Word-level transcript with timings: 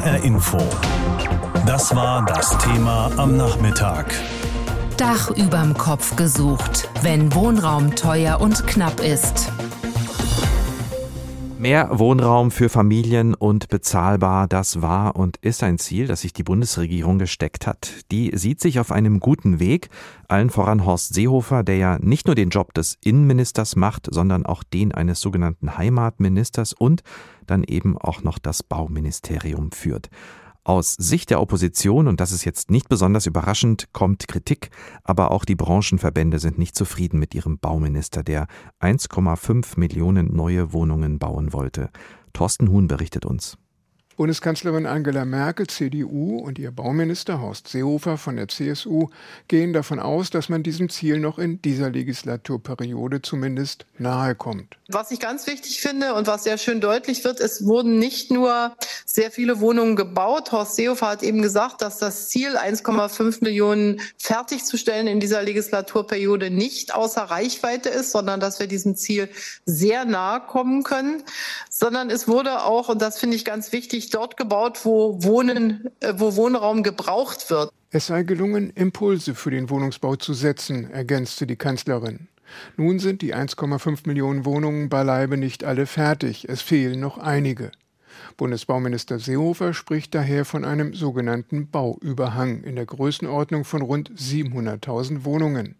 HR 0.00 0.24
Info. 0.24 0.56
Das 1.66 1.94
war 1.94 2.24
das 2.24 2.56
Thema 2.56 3.12
am 3.18 3.36
Nachmittag. 3.36 4.14
Dach 4.96 5.30
überm 5.30 5.76
Kopf 5.76 6.16
gesucht, 6.16 6.88
wenn 7.02 7.34
Wohnraum 7.34 7.94
teuer 7.96 8.40
und 8.40 8.66
knapp 8.66 9.00
ist. 9.00 9.52
Mehr 11.58 11.90
Wohnraum 11.92 12.50
für 12.50 12.70
Familien 12.70 13.34
und 13.34 13.68
bezahlbar, 13.68 14.48
das 14.48 14.80
war 14.80 15.16
und 15.16 15.36
ist 15.42 15.62
ein 15.62 15.78
Ziel, 15.78 16.06
das 16.06 16.22
sich 16.22 16.32
die 16.32 16.44
Bundesregierung 16.44 17.18
gesteckt 17.18 17.66
hat. 17.66 17.92
Die 18.10 18.34
sieht 18.34 18.62
sich 18.62 18.80
auf 18.80 18.90
einem 18.90 19.20
guten 19.20 19.60
Weg, 19.60 19.90
allen 20.28 20.48
voran 20.48 20.86
Horst 20.86 21.12
Seehofer, 21.12 21.62
der 21.62 21.76
ja 21.76 21.98
nicht 22.00 22.26
nur 22.26 22.34
den 22.34 22.48
Job 22.48 22.72
des 22.72 22.96
Innenministers 23.04 23.76
macht, 23.76 24.08
sondern 24.10 24.46
auch 24.46 24.62
den 24.62 24.92
eines 24.92 25.20
sogenannten 25.20 25.76
Heimatministers 25.76 26.72
und 26.72 27.02
dann 27.50 27.64
eben 27.64 27.98
auch 27.98 28.22
noch 28.22 28.38
das 28.38 28.62
Bauministerium 28.62 29.72
führt. 29.72 30.08
Aus 30.62 30.92
Sicht 30.92 31.30
der 31.30 31.40
Opposition, 31.40 32.06
und 32.06 32.20
das 32.20 32.32
ist 32.32 32.44
jetzt 32.44 32.70
nicht 32.70 32.88
besonders 32.88 33.26
überraschend, 33.26 33.92
kommt 33.92 34.28
Kritik, 34.28 34.70
aber 35.04 35.30
auch 35.30 35.44
die 35.44 35.56
Branchenverbände 35.56 36.38
sind 36.38 36.58
nicht 36.58 36.76
zufrieden 36.76 37.18
mit 37.18 37.34
ihrem 37.34 37.58
Bauminister, 37.58 38.22
der 38.22 38.46
1,5 38.80 39.80
Millionen 39.80 40.34
neue 40.34 40.72
Wohnungen 40.72 41.18
bauen 41.18 41.52
wollte. 41.52 41.90
Thorsten 42.34 42.68
Huhn 42.68 42.88
berichtet 42.88 43.24
uns. 43.24 43.56
Bundeskanzlerin 44.20 44.84
Angela 44.84 45.24
Merkel, 45.24 45.66
CDU 45.66 46.40
und 46.40 46.58
ihr 46.58 46.72
Bauminister 46.72 47.40
Horst 47.40 47.68
Seehofer 47.68 48.18
von 48.18 48.36
der 48.36 48.48
CSU 48.48 49.08
gehen 49.48 49.72
davon 49.72 49.98
aus, 49.98 50.28
dass 50.28 50.50
man 50.50 50.62
diesem 50.62 50.90
Ziel 50.90 51.18
noch 51.18 51.38
in 51.38 51.62
dieser 51.62 51.88
Legislaturperiode 51.88 53.22
zumindest 53.22 53.86
nahe 53.96 54.34
kommt. 54.34 54.76
Was 54.88 55.10
ich 55.10 55.20
ganz 55.20 55.46
wichtig 55.46 55.80
finde 55.80 56.12
und 56.12 56.26
was 56.26 56.44
sehr 56.44 56.58
schön 56.58 56.82
deutlich 56.82 57.24
wird, 57.24 57.40
es 57.40 57.64
wurden 57.64 57.98
nicht 57.98 58.30
nur 58.30 58.76
sehr 59.06 59.30
viele 59.30 59.60
Wohnungen 59.60 59.96
gebaut. 59.96 60.52
Horst 60.52 60.76
Seehofer 60.76 61.08
hat 61.08 61.22
eben 61.22 61.40
gesagt, 61.40 61.80
dass 61.80 61.96
das 61.96 62.28
Ziel, 62.28 62.58
1,5 62.58 63.42
Millionen 63.42 64.02
fertigzustellen 64.18 65.06
in 65.06 65.20
dieser 65.20 65.42
Legislaturperiode 65.42 66.50
nicht 66.50 66.94
außer 66.94 67.22
Reichweite 67.22 67.88
ist, 67.88 68.10
sondern 68.10 68.38
dass 68.38 68.60
wir 68.60 68.66
diesem 68.66 68.96
Ziel 68.96 69.30
sehr 69.64 70.04
nahe 70.04 70.40
kommen 70.40 70.82
können, 70.82 71.22
sondern 71.70 72.10
es 72.10 72.28
wurde 72.28 72.64
auch, 72.64 72.90
und 72.90 73.00
das 73.00 73.18
finde 73.18 73.36
ich 73.36 73.46
ganz 73.46 73.72
wichtig, 73.72 74.09
dort 74.10 74.36
gebaut, 74.36 74.84
wo 74.84 75.22
Wohnen, 75.22 75.90
äh, 76.00 76.14
wo 76.16 76.36
Wohnraum 76.36 76.82
gebraucht 76.82 77.50
wird. 77.50 77.70
Es 77.90 78.06
sei 78.06 78.22
gelungen, 78.22 78.70
Impulse 78.70 79.34
für 79.34 79.50
den 79.50 79.70
Wohnungsbau 79.70 80.16
zu 80.16 80.34
setzen, 80.34 80.90
ergänzte 80.90 81.46
die 81.46 81.56
Kanzlerin. 81.56 82.28
Nun 82.76 82.98
sind 82.98 83.22
die 83.22 83.34
1,5 83.34 84.06
Millionen 84.06 84.44
Wohnungen 84.44 84.88
beileibe 84.88 85.36
nicht 85.36 85.64
alle 85.64 85.86
fertig, 85.86 86.48
es 86.48 86.62
fehlen 86.62 87.00
noch 87.00 87.18
einige. 87.18 87.70
Bundesbauminister 88.36 89.18
Seehofer 89.18 89.72
spricht 89.72 90.14
daher 90.14 90.44
von 90.44 90.64
einem 90.64 90.94
sogenannten 90.94 91.70
Bauüberhang 91.70 92.62
in 92.62 92.76
der 92.76 92.86
Größenordnung 92.86 93.64
von 93.64 93.82
rund 93.82 94.10
700.000 94.10 95.24
Wohnungen. 95.24 95.76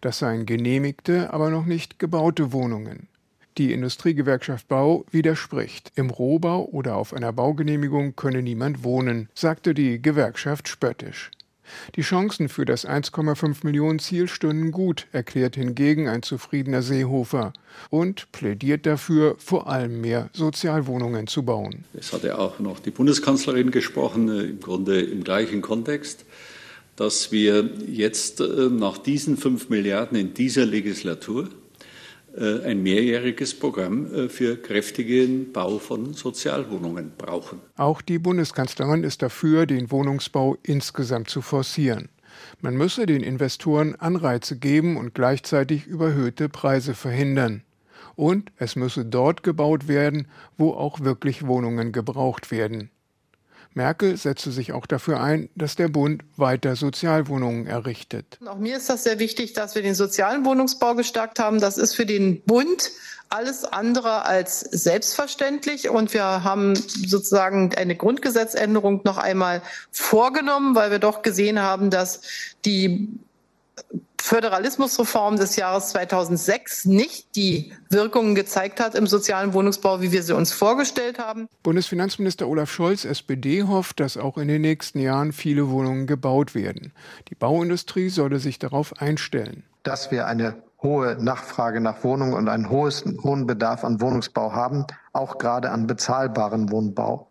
Das 0.00 0.18
seien 0.18 0.46
genehmigte, 0.46 1.32
aber 1.32 1.50
noch 1.50 1.66
nicht 1.66 1.98
gebaute 1.98 2.52
Wohnungen. 2.52 3.08
Die 3.56 3.72
Industriegewerkschaft 3.72 4.66
Bau 4.66 5.04
widerspricht. 5.12 5.92
Im 5.94 6.10
Rohbau 6.10 6.64
oder 6.64 6.96
auf 6.96 7.14
einer 7.14 7.32
Baugenehmigung 7.32 8.16
könne 8.16 8.42
niemand 8.42 8.82
wohnen, 8.82 9.28
sagte 9.32 9.74
die 9.74 10.02
Gewerkschaft 10.02 10.66
spöttisch. 10.66 11.30
Die 11.94 12.02
Chancen 12.02 12.48
für 12.48 12.64
das 12.64 12.84
1,5 12.84 13.58
Millionen 13.62 14.00
Ziel 14.00 14.26
stünden 14.26 14.72
gut, 14.72 15.06
erklärt 15.12 15.54
hingegen 15.54 16.08
ein 16.08 16.22
zufriedener 16.22 16.82
Seehofer 16.82 17.52
und 17.90 18.30
plädiert 18.32 18.86
dafür, 18.86 19.36
vor 19.38 19.68
allem 19.68 20.00
mehr 20.00 20.30
Sozialwohnungen 20.32 21.28
zu 21.28 21.44
bauen. 21.44 21.84
Es 21.94 22.12
hat 22.12 22.24
ja 22.24 22.38
auch 22.38 22.58
noch 22.58 22.80
die 22.80 22.90
Bundeskanzlerin 22.90 23.70
gesprochen, 23.70 24.28
äh, 24.28 24.42
im 24.42 24.60
Grunde 24.60 25.00
im 25.00 25.22
gleichen 25.22 25.62
Kontext, 25.62 26.24
dass 26.96 27.30
wir 27.30 27.70
jetzt 27.86 28.40
äh, 28.40 28.68
nach 28.68 28.98
diesen 28.98 29.36
5 29.36 29.68
Milliarden 29.68 30.18
in 30.18 30.34
dieser 30.34 30.66
Legislatur 30.66 31.48
ein 32.64 32.82
mehrjähriges 32.82 33.58
Programm 33.58 34.12
äh, 34.12 34.28
für 34.28 34.56
kräftigen 34.56 35.52
Bau 35.52 35.78
von 35.78 36.14
Sozialwohnungen 36.14 37.12
brauchen. 37.16 37.60
Auch 37.76 38.02
die 38.02 38.18
Bundeskanzlerin 38.18 39.04
ist 39.04 39.22
dafür, 39.22 39.66
den 39.66 39.90
Wohnungsbau 39.90 40.56
insgesamt 40.62 41.30
zu 41.30 41.42
forcieren. 41.42 42.08
Man 42.60 42.76
müsse 42.76 43.06
den 43.06 43.22
Investoren 43.22 43.94
Anreize 43.96 44.58
geben 44.58 44.96
und 44.96 45.14
gleichzeitig 45.14 45.86
überhöhte 45.86 46.48
Preise 46.48 46.94
verhindern. 46.94 47.62
Und 48.16 48.52
es 48.56 48.76
müsse 48.76 49.04
dort 49.04 49.42
gebaut 49.42 49.88
werden, 49.88 50.28
wo 50.56 50.72
auch 50.72 51.00
wirklich 51.00 51.46
Wohnungen 51.46 51.92
gebraucht 51.92 52.50
werden. 52.50 52.90
Merkel 53.74 54.16
setzte 54.16 54.52
sich 54.52 54.72
auch 54.72 54.86
dafür 54.86 55.20
ein, 55.20 55.48
dass 55.56 55.76
der 55.76 55.88
Bund 55.88 56.22
weiter 56.36 56.76
Sozialwohnungen 56.76 57.66
errichtet. 57.66 58.38
Auch 58.46 58.58
mir 58.58 58.76
ist 58.76 58.88
das 58.88 59.04
sehr 59.04 59.18
wichtig, 59.18 59.52
dass 59.52 59.74
wir 59.74 59.82
den 59.82 59.94
sozialen 59.94 60.44
Wohnungsbau 60.44 60.94
gestärkt 60.94 61.40
haben. 61.40 61.60
Das 61.60 61.76
ist 61.76 61.94
für 61.94 62.06
den 62.06 62.40
Bund 62.42 62.92
alles 63.30 63.64
andere 63.64 64.24
als 64.24 64.60
selbstverständlich. 64.60 65.88
Und 65.88 66.14
wir 66.14 66.44
haben 66.44 66.76
sozusagen 66.76 67.74
eine 67.74 67.96
Grundgesetzänderung 67.96 69.00
noch 69.04 69.18
einmal 69.18 69.60
vorgenommen, 69.90 70.76
weil 70.76 70.92
wir 70.92 71.00
doch 71.00 71.22
gesehen 71.22 71.60
haben, 71.60 71.90
dass 71.90 72.20
die 72.64 73.08
Föderalismusreform 74.24 75.36
des 75.36 75.56
Jahres 75.56 75.88
2006 75.88 76.86
nicht 76.86 77.36
die 77.36 77.74
Wirkungen 77.90 78.34
gezeigt 78.34 78.80
hat 78.80 78.94
im 78.94 79.06
sozialen 79.06 79.52
Wohnungsbau, 79.52 80.00
wie 80.00 80.12
wir 80.12 80.22
sie 80.22 80.34
uns 80.34 80.50
vorgestellt 80.50 81.18
haben. 81.18 81.46
Bundesfinanzminister 81.62 82.48
Olaf 82.48 82.72
Scholz, 82.72 83.04
SPD, 83.04 83.64
hofft, 83.64 84.00
dass 84.00 84.16
auch 84.16 84.38
in 84.38 84.48
den 84.48 84.62
nächsten 84.62 84.98
Jahren 84.98 85.32
viele 85.32 85.68
Wohnungen 85.68 86.06
gebaut 86.06 86.54
werden. 86.54 86.94
Die 87.28 87.34
Bauindustrie 87.34 88.08
solle 88.08 88.38
sich 88.38 88.58
darauf 88.58 88.98
einstellen. 88.98 89.62
Dass 89.82 90.10
wir 90.10 90.26
eine 90.26 90.56
hohe 90.82 91.16
Nachfrage 91.22 91.82
nach 91.82 92.02
Wohnungen 92.02 92.32
und 92.32 92.48
einen 92.48 92.70
hohen 92.70 93.46
Bedarf 93.46 93.84
an 93.84 94.00
Wohnungsbau 94.00 94.52
haben, 94.52 94.86
auch 95.12 95.36
gerade 95.36 95.70
an 95.70 95.86
bezahlbaren 95.86 96.70
Wohnbau. 96.70 97.28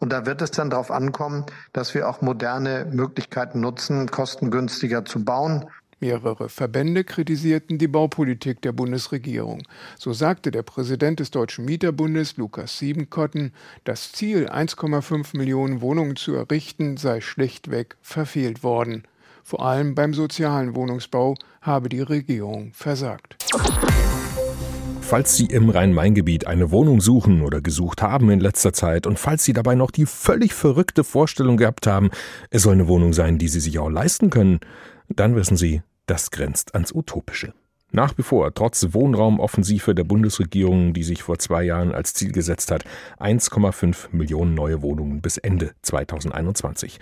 Und 0.00 0.12
da 0.12 0.26
wird 0.26 0.42
es 0.42 0.50
dann 0.50 0.68
darauf 0.68 0.90
ankommen, 0.90 1.46
dass 1.72 1.94
wir 1.94 2.08
auch 2.08 2.20
moderne 2.20 2.86
Möglichkeiten 2.90 3.60
nutzen, 3.60 4.10
kostengünstiger 4.10 5.06
zu 5.06 5.24
bauen 5.24 5.64
Mehrere 6.04 6.50
Verbände 6.50 7.02
kritisierten 7.02 7.78
die 7.78 7.88
Baupolitik 7.88 8.60
der 8.60 8.72
Bundesregierung. 8.72 9.62
So 9.98 10.12
sagte 10.12 10.50
der 10.50 10.62
Präsident 10.62 11.18
des 11.18 11.30
Deutschen 11.30 11.64
Mieterbundes, 11.64 12.36
Lukas 12.36 12.76
Siebenkotten, 12.76 13.54
das 13.84 14.12
Ziel, 14.12 14.50
1,5 14.50 15.34
Millionen 15.34 15.80
Wohnungen 15.80 16.16
zu 16.16 16.34
errichten, 16.34 16.98
sei 16.98 17.22
schlichtweg 17.22 17.96
verfehlt 18.02 18.62
worden. 18.62 19.04
Vor 19.42 19.64
allem 19.64 19.94
beim 19.94 20.12
sozialen 20.12 20.74
Wohnungsbau 20.74 21.36
habe 21.62 21.88
die 21.88 22.02
Regierung 22.02 22.72
versagt. 22.74 23.36
Falls 25.00 25.38
Sie 25.38 25.46
im 25.46 25.70
Rhein-Main-Gebiet 25.70 26.46
eine 26.46 26.70
Wohnung 26.70 27.00
suchen 27.00 27.40
oder 27.40 27.62
gesucht 27.62 28.02
haben 28.02 28.28
in 28.28 28.40
letzter 28.40 28.74
Zeit 28.74 29.06
und 29.06 29.18
falls 29.18 29.42
Sie 29.42 29.54
dabei 29.54 29.74
noch 29.74 29.90
die 29.90 30.04
völlig 30.04 30.52
verrückte 30.52 31.02
Vorstellung 31.02 31.56
gehabt 31.56 31.86
haben, 31.86 32.10
es 32.50 32.64
soll 32.64 32.74
eine 32.74 32.88
Wohnung 32.88 33.14
sein, 33.14 33.38
die 33.38 33.48
Sie 33.48 33.60
sich 33.60 33.78
auch 33.78 33.88
leisten 33.88 34.28
können, 34.28 34.60
dann 35.08 35.34
wissen 35.34 35.56
Sie, 35.56 35.82
das 36.06 36.30
grenzt 36.30 36.74
ans 36.74 36.92
Utopische. 36.92 37.54
Nach 37.94 38.18
wie 38.18 38.22
vor, 38.22 38.52
trotz 38.52 38.88
Wohnraumoffensive 38.90 39.94
der 39.94 40.02
Bundesregierung, 40.02 40.94
die 40.94 41.04
sich 41.04 41.22
vor 41.22 41.38
zwei 41.38 41.62
Jahren 41.62 41.94
als 41.94 42.12
Ziel 42.12 42.32
gesetzt 42.32 42.72
hat, 42.72 42.84
1,5 43.20 44.08
Millionen 44.10 44.54
neue 44.54 44.82
Wohnungen 44.82 45.20
bis 45.20 45.38
Ende 45.38 45.74
2021. 45.82 46.98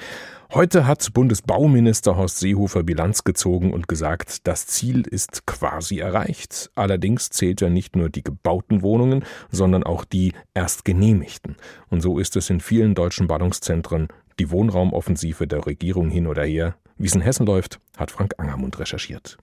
Heute 0.52 0.86
hat 0.86 1.14
Bundesbauminister 1.14 2.18
Horst 2.18 2.40
Seehofer 2.40 2.82
Bilanz 2.82 3.24
gezogen 3.24 3.72
und 3.72 3.88
gesagt, 3.88 4.46
das 4.46 4.66
Ziel 4.66 5.06
ist 5.06 5.46
quasi 5.46 6.00
erreicht. 6.00 6.70
Allerdings 6.74 7.30
zählt 7.30 7.62
er 7.62 7.70
nicht 7.70 7.96
nur 7.96 8.10
die 8.10 8.22
gebauten 8.22 8.82
Wohnungen, 8.82 9.24
sondern 9.50 9.84
auch 9.84 10.04
die 10.04 10.34
erst 10.52 10.84
genehmigten. 10.84 11.56
Und 11.88 12.02
so 12.02 12.18
ist 12.18 12.36
es 12.36 12.50
in 12.50 12.60
vielen 12.60 12.94
deutschen 12.94 13.28
Ballungszentren 13.28 14.08
die 14.38 14.50
Wohnraumoffensive 14.50 15.46
der 15.46 15.66
Regierung 15.66 16.10
hin 16.10 16.26
oder 16.26 16.44
her 16.44 16.76
wie 17.02 17.06
es 17.06 17.14
in 17.14 17.20
Hessen 17.20 17.46
läuft, 17.46 17.80
hat 17.96 18.10
Frank 18.10 18.34
Angermund 18.38 18.78
recherchiert. 18.78 19.36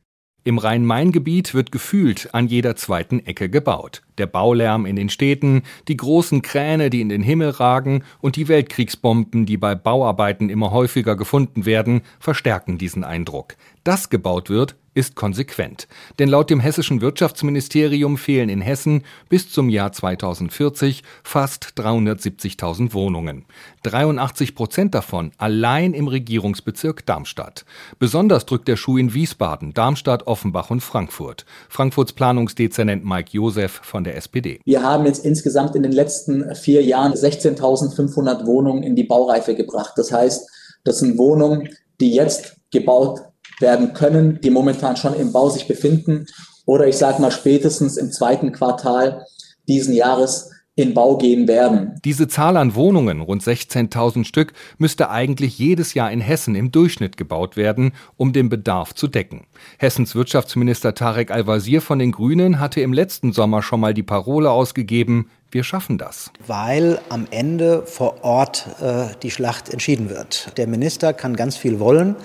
Im 0.46 0.58
Rhein-Main-Gebiet 0.58 1.54
wird 1.54 1.74
gefühlt 1.74 2.34
an 2.34 2.48
jeder 2.48 2.78
zweiten 2.78 3.20
Ecke 3.26 3.50
gebaut. 3.50 4.02
Der 4.18 4.26
Baulärm 4.26 4.86
in 4.86 4.96
den 4.96 5.10
Städten, 5.10 5.64
die 5.90 5.98
großen 5.98 6.42
Kräne, 6.42 6.90
die 6.90 7.02
in 7.02 7.10
den 7.10 7.22
Himmel 7.22 7.50
ragen 7.50 8.04
und 8.22 8.38
die 8.38 8.48
Weltkriegsbomben, 8.48 9.46
die 9.46 9.58
bei 9.58 9.76
Bauarbeiten 9.76 10.50
immer 10.50 10.72
häufiger 10.72 11.18
gefunden 11.18 11.66
werden, 11.66 12.02
verstärken 12.20 12.78
diesen 12.78 13.04
Eindruck. 13.04 13.58
Dass 13.84 14.10
gebaut 14.10 14.50
wird, 14.50 14.78
ist 15.00 15.16
konsequent. 15.16 15.88
Denn 16.20 16.28
laut 16.28 16.50
dem 16.50 16.60
hessischen 16.60 17.00
Wirtschaftsministerium 17.00 18.18
fehlen 18.18 18.50
in 18.50 18.60
Hessen 18.60 19.04
bis 19.30 19.50
zum 19.50 19.70
Jahr 19.70 19.94
2040 19.94 21.04
fast 21.24 21.74
370.000 21.78 22.94
Wohnungen. 22.94 23.46
83 23.84 24.56
Prozent 24.56 24.94
davon 24.94 25.32
allein 25.38 25.94
im 25.94 26.10
Regierungsbezirk 26.10 27.06
Darmstadt. 27.06 27.64
Besonders 27.98 28.46
drückt 28.46 28.68
der 28.68 28.76
Schuh 28.76 28.98
in 28.98 29.14
Wiesbaden, 29.14 29.74
Darmstadt, 29.74 30.28
Offenbach 30.28 30.70
und 30.70 30.82
Frankfurt. 30.82 31.46
Frankfurts 31.70 32.12
Planungsdezernent 32.12 33.06
Mike 33.06 33.30
Josef 33.32 33.80
von 33.82 34.04
der 34.04 34.18
SPD. 34.18 34.60
Wir 34.66 34.84
haben 34.84 35.06
jetzt 35.06 35.24
insgesamt 35.24 35.76
in 35.76 35.84
den 35.84 35.94
letzten 35.94 36.54
vier 36.56 36.84
Jahren 36.84 37.14
16.500 37.14 38.46
Wohnungen 38.46 38.84
in 38.84 38.98
die 38.98 39.06
Baureife 39.06 39.56
gebracht. 39.56 39.94
Das 39.96 40.12
heißt, 40.12 40.50
das 40.84 41.00
sind 41.00 41.18
Wohnungen, 41.18 41.70
die 42.02 42.14
jetzt 42.14 42.58
gebaut 42.72 43.29
werden 43.60 43.94
können, 43.94 44.40
die 44.42 44.50
momentan 44.50 44.98
schon 44.98 45.14
im 45.14 45.32
Bau 45.32 45.50
sich 45.50 45.68
befinden. 45.68 46.26
Oder 46.66 46.88
ich 46.88 46.98
sage 46.98 47.22
mal 47.22 47.32
spätestens 47.32 47.98
im 47.98 48.12
zweiten 48.12 48.52
Quartal 48.52 49.26
diesen 49.68 49.94
Jahres 49.94 50.52
in 50.80 50.94
Bau 50.94 51.18
gehen 51.18 51.48
werden. 51.48 52.00
Diese 52.04 52.28
Zahl 52.28 52.58
an 52.58 52.76
Wohnungen, 52.76 53.22
rund 53.22 53.44
16.000 53.44 54.24
Stück, 54.26 54.54
müsste 54.78 55.10
eigentlich 55.10 55.60
jedes 55.60 55.94
Jahr 55.94 56.12
in 56.12 56.22
Hessen 56.22 56.56
im 56.56 56.72
Durchschnitt 56.72 57.18
gebaut 57.18 57.58
werden, 57.58 57.92
um 58.18 58.34
den 58.34 58.50
Bedarf 58.50 58.94
zu 58.94 59.08
decken. 59.08 59.46
Hessens 59.78 60.16
Wirtschaftsminister 60.16 60.96
Tarek 60.96 61.32
Al-Wazir 61.32 61.82
von 61.82 62.00
den 62.00 62.12
Grünen 62.12 62.60
hatte 62.60 62.82
im 62.82 62.94
letzten 62.94 63.34
Sommer 63.34 63.62
schon 63.62 63.80
mal 63.80 63.94
die 63.94 64.04
Parole 64.04 64.50
ausgegeben, 64.50 65.28
wir 65.52 65.64
schaffen 65.64 65.98
das. 65.98 66.32
Weil 66.46 67.00
am 67.10 67.26
Ende 67.32 67.82
vor 67.88 68.24
Ort 68.24 68.68
äh, 68.82 69.16
die 69.24 69.32
Schlacht 69.32 69.70
entschieden 69.70 70.10
wird. 70.10 70.56
Der 70.58 70.68
Minister 70.68 71.12
kann 71.12 71.36
ganz 71.36 71.58
viel 71.58 71.80
wollen. 71.80 72.16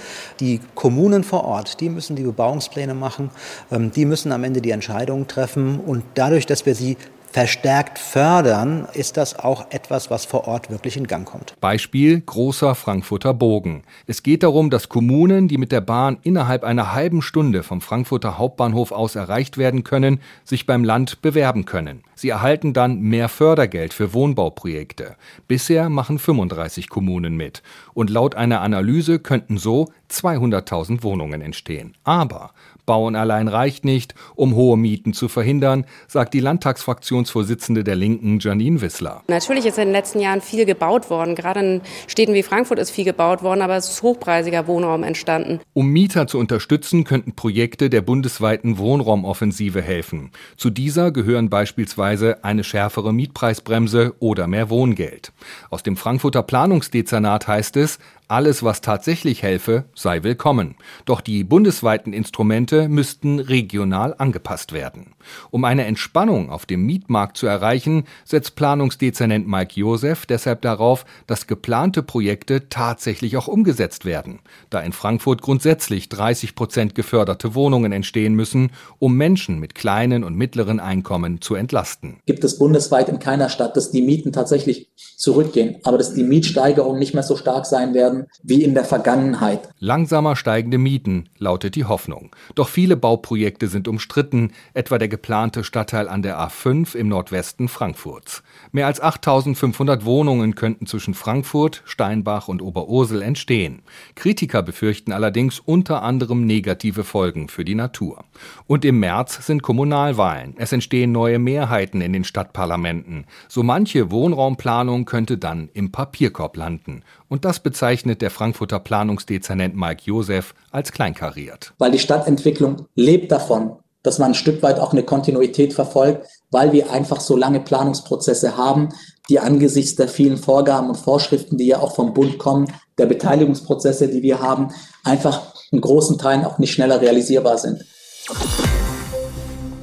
Die 0.40 0.60
Kommunen 0.74 1.24
vor 1.24 1.44
Ort, 1.44 1.80
die 1.80 1.88
müssen 1.88 2.16
die 2.16 2.22
Bebauungspläne 2.22 2.92
machen. 2.92 3.30
Ähm, 3.72 3.90
die 3.92 4.04
müssen 4.04 4.30
am 4.30 4.44
Ende 4.44 4.60
die 4.60 4.72
Entscheidungen 4.72 5.26
treffen. 5.26 5.80
Und 5.80 6.04
dadurch, 6.14 6.44
dass 6.44 6.66
wir 6.66 6.74
sie 6.74 6.98
verstärkt 7.34 7.98
fördern, 7.98 8.86
ist 8.92 9.16
das 9.16 9.36
auch 9.36 9.66
etwas, 9.70 10.08
was 10.08 10.24
vor 10.24 10.46
Ort 10.46 10.70
wirklich 10.70 10.96
in 10.96 11.08
Gang 11.08 11.26
kommt. 11.26 11.56
Beispiel 11.60 12.20
großer 12.20 12.76
Frankfurter 12.76 13.34
Bogen. 13.34 13.82
Es 14.06 14.22
geht 14.22 14.44
darum, 14.44 14.70
dass 14.70 14.88
Kommunen, 14.88 15.48
die 15.48 15.58
mit 15.58 15.72
der 15.72 15.80
Bahn 15.80 16.18
innerhalb 16.22 16.62
einer 16.62 16.92
halben 16.92 17.22
Stunde 17.22 17.64
vom 17.64 17.80
Frankfurter 17.80 18.38
Hauptbahnhof 18.38 18.92
aus 18.92 19.16
erreicht 19.16 19.58
werden 19.58 19.82
können, 19.82 20.20
sich 20.44 20.64
beim 20.64 20.84
Land 20.84 21.22
bewerben 21.22 21.64
können. 21.64 22.04
Sie 22.14 22.28
erhalten 22.28 22.72
dann 22.72 23.00
mehr 23.00 23.28
Fördergeld 23.28 23.94
für 23.94 24.12
Wohnbauprojekte. 24.12 25.16
Bisher 25.48 25.88
machen 25.88 26.18
35 26.18 26.88
Kommunen 26.88 27.36
mit. 27.36 27.62
Und 27.92 28.10
laut 28.10 28.34
einer 28.34 28.60
Analyse 28.60 29.18
könnten 29.18 29.58
so 29.58 29.88
200.000 30.10 31.02
Wohnungen 31.02 31.40
entstehen. 31.40 31.96
Aber 32.04 32.52
Bauen 32.86 33.16
allein 33.16 33.48
reicht 33.48 33.84
nicht, 33.84 34.14
um 34.34 34.54
hohe 34.54 34.76
Mieten 34.76 35.14
zu 35.14 35.28
verhindern, 35.28 35.86
sagt 36.06 36.34
die 36.34 36.40
Landtagsfraktionsvorsitzende 36.40 37.82
der 37.82 37.96
Linken 37.96 38.38
Janine 38.40 38.80
Wissler. 38.80 39.22
Natürlich 39.28 39.64
ist 39.64 39.78
in 39.78 39.86
den 39.86 39.92
letzten 39.92 40.20
Jahren 40.20 40.40
viel 40.40 40.66
gebaut 40.66 41.08
worden. 41.08 41.34
Gerade 41.34 41.60
in 41.60 41.80
Städten 42.06 42.34
wie 42.34 42.42
Frankfurt 42.42 42.78
ist 42.78 42.90
viel 42.90 43.04
gebaut 43.04 43.42
worden, 43.42 43.62
aber 43.62 43.76
es 43.76 43.88
ist 43.88 44.02
hochpreisiger 44.02 44.66
Wohnraum 44.66 45.02
entstanden. 45.02 45.60
Um 45.72 45.88
Mieter 45.88 46.26
zu 46.26 46.38
unterstützen, 46.38 47.04
könnten 47.04 47.34
Projekte 47.34 47.88
der 47.88 48.02
bundesweiten 48.02 48.76
Wohnraumoffensive 48.78 49.80
helfen. 49.80 50.30
Zu 50.56 50.70
dieser 50.70 51.10
gehören 51.10 51.48
beispielsweise 51.48 52.04
eine 52.42 52.64
schärfere 52.64 53.12
Mietpreisbremse 53.12 54.14
oder 54.18 54.46
mehr 54.46 54.70
Wohngeld. 54.70 55.32
Aus 55.70 55.82
dem 55.82 55.96
Frankfurter 55.96 56.42
Planungsdezernat 56.42 57.48
heißt 57.48 57.76
es, 57.76 57.98
alles, 58.28 58.62
was 58.62 58.80
tatsächlich 58.80 59.42
helfe, 59.42 59.84
sei 59.94 60.22
willkommen. 60.22 60.76
Doch 61.04 61.20
die 61.20 61.44
bundesweiten 61.44 62.12
Instrumente 62.12 62.88
müssten 62.88 63.38
regional 63.38 64.14
angepasst 64.16 64.72
werden. 64.72 65.14
Um 65.50 65.64
eine 65.64 65.84
Entspannung 65.84 66.50
auf 66.50 66.66
dem 66.66 66.86
Mietmarkt 66.86 67.36
zu 67.36 67.46
erreichen, 67.46 68.04
setzt 68.24 68.56
Planungsdezernent 68.56 69.46
Mike 69.46 69.78
Josef 69.78 70.26
deshalb 70.26 70.62
darauf, 70.62 71.04
dass 71.26 71.46
geplante 71.46 72.02
Projekte 72.02 72.68
tatsächlich 72.68 73.36
auch 73.36 73.48
umgesetzt 73.48 74.04
werden, 74.04 74.40
da 74.70 74.80
in 74.80 74.92
Frankfurt 74.92 75.42
grundsätzlich 75.42 76.08
30 76.08 76.54
Prozent 76.54 76.94
geförderte 76.94 77.54
Wohnungen 77.54 77.92
entstehen 77.92 78.34
müssen, 78.34 78.70
um 78.98 79.16
Menschen 79.16 79.60
mit 79.60 79.74
kleinen 79.74 80.24
und 80.24 80.36
mittleren 80.36 80.80
Einkommen 80.80 81.40
zu 81.40 81.54
entlasten. 81.54 82.20
Gibt 82.26 82.44
es 82.44 82.58
bundesweit 82.58 83.08
in 83.08 83.18
keiner 83.18 83.48
Stadt, 83.48 83.76
dass 83.76 83.90
die 83.90 84.02
Mieten 84.02 84.32
tatsächlich 84.32 84.88
zurückgehen, 85.16 85.76
aber 85.84 85.98
dass 85.98 86.14
die 86.14 86.24
Mietsteigerungen 86.24 86.98
nicht 86.98 87.14
mehr 87.14 87.22
so 87.22 87.36
stark 87.36 87.66
sein 87.66 87.94
werden, 87.94 88.13
werden 88.14 88.28
wie 88.42 88.62
in 88.62 88.74
der 88.74 88.84
Vergangenheit. 88.84 89.68
Langsamer 89.78 90.36
steigende 90.36 90.78
Mieten 90.78 91.28
lautet 91.38 91.74
die 91.74 91.84
Hoffnung. 91.84 92.34
Doch 92.54 92.68
viele 92.68 92.96
Bauprojekte 92.96 93.68
sind 93.68 93.88
umstritten, 93.88 94.52
etwa 94.74 94.98
der 94.98 95.08
geplante 95.08 95.64
Stadtteil 95.64 96.08
an 96.08 96.22
der 96.22 96.38
A5 96.38 96.94
im 96.94 97.08
Nordwesten 97.08 97.68
Frankfurts. 97.68 98.42
Mehr 98.74 98.88
als 98.88 99.00
8500 99.00 100.04
Wohnungen 100.04 100.56
könnten 100.56 100.88
zwischen 100.88 101.14
Frankfurt, 101.14 101.82
Steinbach 101.84 102.48
und 102.48 102.60
Oberursel 102.60 103.22
entstehen. 103.22 103.82
Kritiker 104.16 104.64
befürchten 104.64 105.12
allerdings 105.12 105.60
unter 105.60 106.02
anderem 106.02 106.44
negative 106.44 107.04
Folgen 107.04 107.46
für 107.46 107.64
die 107.64 107.76
Natur. 107.76 108.24
Und 108.66 108.84
im 108.84 108.98
März 108.98 109.46
sind 109.46 109.62
Kommunalwahlen. 109.62 110.56
Es 110.58 110.72
entstehen 110.72 111.12
neue 111.12 111.38
Mehrheiten 111.38 112.00
in 112.00 112.12
den 112.12 112.24
Stadtparlamenten. 112.24 113.26
So 113.46 113.62
manche 113.62 114.10
Wohnraumplanung 114.10 115.04
könnte 115.04 115.38
dann 115.38 115.68
im 115.72 115.92
Papierkorb 115.92 116.56
landen. 116.56 117.04
Und 117.28 117.44
das 117.44 117.60
bezeichnet 117.60 118.22
der 118.22 118.32
Frankfurter 118.32 118.80
Planungsdezernent 118.80 119.76
Mike 119.76 120.02
Josef 120.04 120.52
als 120.72 120.90
kleinkariert. 120.90 121.74
Weil 121.78 121.92
die 121.92 122.00
Stadtentwicklung 122.00 122.88
lebt 122.96 123.30
davon, 123.30 123.76
dass 124.04 124.18
man 124.18 124.32
ein 124.32 124.34
Stück 124.34 124.62
weit 124.62 124.78
auch 124.78 124.92
eine 124.92 125.02
Kontinuität 125.02 125.72
verfolgt, 125.72 126.26
weil 126.54 126.72
wir 126.72 126.92
einfach 126.92 127.20
so 127.20 127.36
lange 127.36 127.58
Planungsprozesse 127.58 128.56
haben, 128.56 128.90
die 129.28 129.40
angesichts 129.40 129.96
der 129.96 130.08
vielen 130.08 130.36
Vorgaben 130.36 130.88
und 130.88 130.96
Vorschriften, 130.96 131.58
die 131.58 131.66
ja 131.66 131.80
auch 131.80 131.96
vom 131.96 132.14
Bund 132.14 132.38
kommen, 132.38 132.72
der 132.96 133.06
Beteiligungsprozesse, 133.06 134.08
die 134.08 134.22
wir 134.22 134.40
haben, 134.40 134.68
einfach 135.02 135.52
in 135.72 135.80
großen 135.80 136.16
Teilen 136.16 136.44
auch 136.44 136.58
nicht 136.58 136.72
schneller 136.72 137.00
realisierbar 137.00 137.58
sind. 137.58 137.84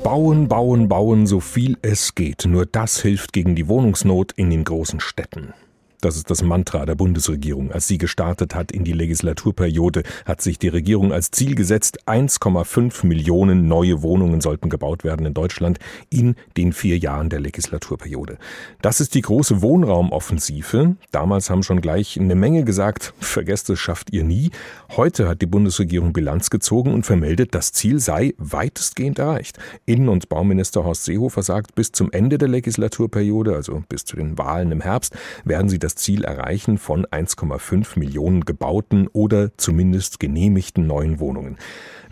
Bauen, 0.01 0.47
bauen, 0.47 0.87
bauen, 0.87 1.27
so 1.27 1.41
viel 1.41 1.77
es 1.81 2.15
geht. 2.15 2.45
Nur 2.45 2.65
das 2.65 3.01
hilft 3.01 3.33
gegen 3.33 3.55
die 3.55 3.67
Wohnungsnot 3.67 4.31
in 4.31 4.49
den 4.49 4.63
großen 4.63 5.01
Städten. 5.01 5.53
Das 6.01 6.17
ist 6.17 6.31
das 6.31 6.41
Mantra 6.41 6.87
der 6.87 6.95
Bundesregierung. 6.95 7.71
Als 7.71 7.87
sie 7.87 7.99
gestartet 7.99 8.55
hat 8.55 8.71
in 8.71 8.83
die 8.83 8.91
Legislaturperiode, 8.91 10.01
hat 10.25 10.41
sich 10.41 10.57
die 10.57 10.67
Regierung 10.67 11.13
als 11.13 11.29
Ziel 11.29 11.53
gesetzt, 11.53 12.07
1,5 12.07 13.05
Millionen 13.05 13.67
neue 13.67 14.01
Wohnungen 14.01 14.41
sollten 14.41 14.69
gebaut 14.69 15.03
werden 15.03 15.27
in 15.27 15.35
Deutschland 15.35 15.77
in 16.09 16.35
den 16.57 16.73
vier 16.73 16.97
Jahren 16.97 17.29
der 17.29 17.39
Legislaturperiode. 17.39 18.39
Das 18.81 18.99
ist 18.99 19.13
die 19.13 19.21
große 19.21 19.61
Wohnraumoffensive. 19.61 20.95
Damals 21.11 21.51
haben 21.51 21.61
schon 21.61 21.81
gleich 21.81 22.19
eine 22.19 22.33
Menge 22.33 22.63
gesagt, 22.63 23.13
vergesst 23.19 23.69
es, 23.69 23.77
schafft 23.77 24.11
ihr 24.11 24.23
nie. 24.23 24.49
Heute 24.97 25.27
hat 25.27 25.43
die 25.43 25.45
Bundesregierung 25.45 26.13
Bilanz 26.13 26.49
gezogen 26.49 26.95
und 26.95 27.05
vermeldet, 27.05 27.53
das 27.53 27.73
Ziel 27.73 27.99
sei 27.99 28.33
weitestgehend 28.39 29.19
erreicht. 29.19 29.59
Innen- 29.85 30.09
und 30.09 30.29
Bauminister 30.29 30.83
Horst 30.83 31.05
Seehofer 31.05 31.43
sagt, 31.43 31.75
bis 31.75 31.91
zum 31.91 32.11
Ende 32.11 32.39
der 32.39 32.47
Legislaturperiode, 32.47 33.53
also 33.53 33.83
bis 33.87 34.03
zu 34.03 34.15
den 34.15 34.39
Wahlen 34.39 34.71
im 34.71 34.81
Herbst, 34.81 35.15
werden 35.45 35.69
sie 35.69 35.77
das 35.77 35.90
das 35.91 35.95
Ziel 35.95 36.23
erreichen 36.23 36.77
von 36.77 37.05
1,5 37.05 37.99
Millionen 37.99 38.45
gebauten 38.45 39.09
oder 39.11 39.49
zumindest 39.57 40.21
genehmigten 40.21 40.87
neuen 40.87 41.19
Wohnungen. 41.19 41.57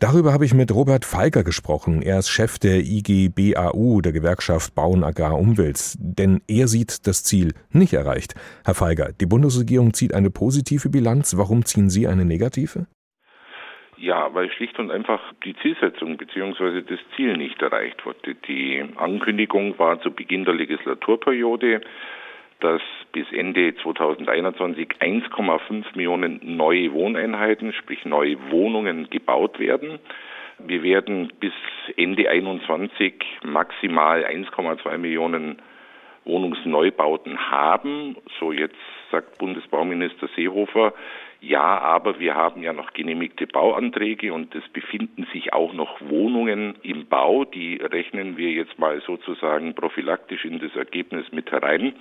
Darüber 0.01 0.33
habe 0.33 0.43
ich 0.43 0.53
mit 0.53 0.73
Robert 0.73 1.05
Feiger 1.05 1.43
gesprochen. 1.43 2.01
Er 2.01 2.19
ist 2.19 2.29
Chef 2.29 2.59
der 2.59 2.79
IGBAU, 2.79 4.01
der 4.01 4.11
Gewerkschaft 4.11 4.75
Bauen 4.75 5.05
Agrar 5.05 5.39
Umwelt. 5.39 5.95
Denn 5.97 6.41
er 6.47 6.67
sieht 6.67 7.07
das 7.07 7.23
Ziel 7.23 7.53
nicht 7.71 7.93
erreicht. 7.93 8.33
Herr 8.65 8.75
Feiger, 8.75 9.11
die 9.13 9.25
Bundesregierung 9.25 9.93
zieht 9.93 10.13
eine 10.13 10.29
positive 10.29 10.89
Bilanz. 10.89 11.37
Warum 11.37 11.63
ziehen 11.63 11.89
Sie 11.89 12.05
eine 12.07 12.25
negative? 12.25 12.85
Ja, 13.95 14.33
weil 14.33 14.51
schlicht 14.51 14.77
und 14.79 14.91
einfach 14.91 15.21
die 15.45 15.55
Zielsetzung 15.61 16.17
bzw. 16.17 16.81
das 16.81 16.99
Ziel 17.15 17.37
nicht 17.37 17.61
erreicht 17.61 18.05
wurde. 18.05 18.35
Die 18.47 18.83
Ankündigung 18.97 19.79
war 19.79 20.01
zu 20.01 20.11
Beginn 20.11 20.43
der 20.43 20.55
Legislaturperiode, 20.55 21.81
dass 22.59 22.81
bis 23.11 23.31
Ende 23.31 23.75
2021 23.75 24.87
1,5 24.99 25.85
Millionen 25.95 26.39
neue 26.43 26.93
Wohneinheiten, 26.93 27.73
sprich 27.73 28.05
neue 28.05 28.37
Wohnungen 28.51 29.09
gebaut 29.09 29.59
werden. 29.59 29.99
Wir 30.59 30.83
werden 30.83 31.31
bis 31.39 31.53
Ende 31.95 32.29
21 32.29 33.13
maximal 33.43 34.25
1,2 34.25 34.97
Millionen 34.97 35.61
Wohnungsneubauten 36.25 37.49
haben. 37.49 38.17
So 38.39 38.51
jetzt 38.51 38.75
sagt 39.11 39.37
Bundesbauminister 39.37 40.27
Seehofer, 40.35 40.93
ja, 41.41 41.79
aber 41.79 42.19
wir 42.19 42.35
haben 42.35 42.61
ja 42.61 42.73
noch 42.73 42.91
genehmigte 42.91 43.47
Bauanträge 43.47 44.33
und 44.33 44.53
es 44.55 44.67
befinden 44.69 45.25
sich 45.31 45.53
auch 45.53 45.71
noch 45.71 46.01
Wohnungen 46.01 46.75
im 46.83 47.07
Bau. 47.07 47.45
Die 47.45 47.77
rechnen 47.77 48.35
wir 48.35 48.51
jetzt 48.51 48.77
mal 48.77 49.01
sozusagen 49.01 49.73
prophylaktisch 49.73 50.43
in 50.43 50.59
das 50.59 50.75
Ergebnis 50.75 51.31
mit 51.31 51.49
herein. 51.51 51.93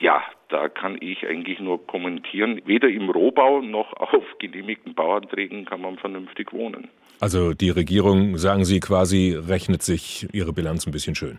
Ja, 0.00 0.22
da 0.48 0.68
kann 0.68 0.96
ich 1.00 1.26
eigentlich 1.26 1.60
nur 1.60 1.86
kommentieren, 1.86 2.60
weder 2.64 2.88
im 2.88 3.10
Rohbau 3.10 3.60
noch 3.60 3.92
auf 3.92 4.24
genehmigten 4.38 4.94
Bauanträgen 4.94 5.66
kann 5.66 5.82
man 5.82 5.98
vernünftig 5.98 6.52
wohnen. 6.52 6.88
Also 7.20 7.52
die 7.52 7.70
Regierung, 7.70 8.38
sagen 8.38 8.64
Sie 8.64 8.80
quasi, 8.80 9.36
rechnet 9.38 9.82
sich 9.82 10.26
ihre 10.32 10.54
Bilanz 10.54 10.86
ein 10.86 10.92
bisschen 10.92 11.14
schön. 11.14 11.38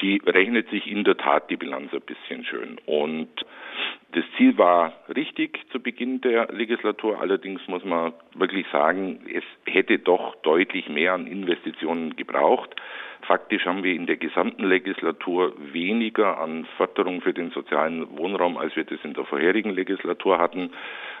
Sie 0.00 0.22
rechnet 0.24 0.70
sich 0.70 0.86
in 0.86 1.02
der 1.02 1.16
Tat 1.16 1.50
die 1.50 1.56
Bilanz 1.56 1.92
ein 1.92 2.00
bisschen 2.02 2.44
schön. 2.44 2.78
Und 2.86 3.28
das 4.12 4.24
Ziel 4.36 4.56
war 4.56 4.92
richtig 5.14 5.58
zu 5.72 5.80
Beginn 5.80 6.20
der 6.20 6.52
Legislatur. 6.52 7.20
Allerdings 7.20 7.60
muss 7.66 7.84
man 7.84 8.12
wirklich 8.34 8.66
sagen, 8.70 9.20
es 9.32 9.42
hätte 9.66 9.98
doch 9.98 10.36
deutlich 10.42 10.88
mehr 10.88 11.14
an 11.14 11.26
Investitionen 11.26 12.14
gebraucht. 12.14 12.76
Faktisch 13.22 13.66
haben 13.66 13.82
wir 13.82 13.94
in 13.94 14.06
der 14.06 14.16
gesamten 14.16 14.64
Legislatur 14.64 15.52
weniger 15.72 16.38
an 16.38 16.66
Förderung 16.76 17.20
für 17.20 17.34
den 17.34 17.50
sozialen 17.50 18.16
Wohnraum, 18.16 18.56
als 18.56 18.74
wir 18.76 18.84
das 18.84 18.98
in 19.02 19.14
der 19.14 19.24
vorherigen 19.24 19.70
Legislatur 19.70 20.38
hatten. 20.38 20.70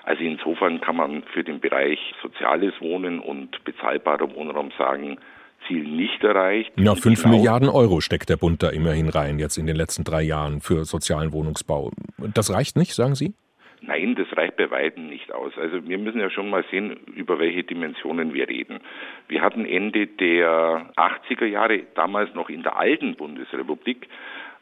Also 0.04 0.22
insofern 0.22 0.80
kann 0.80 0.96
man 0.96 1.22
für 1.34 1.44
den 1.44 1.60
Bereich 1.60 1.98
soziales 2.22 2.72
Wohnen 2.80 3.20
und 3.20 3.62
bezahlbarer 3.64 4.34
Wohnraum 4.34 4.70
sagen, 4.78 5.18
Ziel 5.66 5.82
nicht 5.82 6.22
erreicht. 6.22 6.72
Ja, 6.76 6.94
fünf 6.94 7.22
genau. 7.22 7.36
Milliarden 7.36 7.68
Euro 7.68 8.00
steckt 8.00 8.28
der 8.28 8.36
Bund 8.36 8.62
da 8.62 8.70
immerhin 8.70 9.08
rein, 9.08 9.38
jetzt 9.38 9.58
in 9.58 9.66
den 9.66 9.76
letzten 9.76 10.04
drei 10.04 10.22
Jahren 10.22 10.60
für 10.60 10.84
sozialen 10.84 11.32
Wohnungsbau. 11.32 11.90
Das 12.32 12.52
reicht 12.52 12.76
nicht, 12.76 12.94
sagen 12.94 13.16
Sie? 13.16 13.34
Nein, 13.80 14.14
das 14.16 14.26
reicht 14.36 14.56
bei 14.56 14.70
weitem 14.70 15.08
nicht 15.08 15.32
aus. 15.32 15.56
Also 15.56 15.86
wir 15.86 15.98
müssen 15.98 16.20
ja 16.20 16.30
schon 16.30 16.50
mal 16.50 16.64
sehen, 16.70 16.98
über 17.14 17.38
welche 17.38 17.62
Dimensionen 17.62 18.34
wir 18.34 18.48
reden. 18.48 18.80
Wir 19.28 19.42
hatten 19.42 19.64
Ende 19.64 20.06
der 20.06 20.90
80er 20.96 21.46
Jahre, 21.46 21.82
damals 21.94 22.34
noch 22.34 22.48
in 22.48 22.62
der 22.62 22.76
alten 22.76 23.14
Bundesrepublik, 23.14 24.08